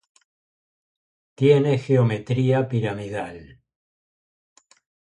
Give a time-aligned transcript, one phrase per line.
[1.35, 3.61] Tiene geometría piramidal.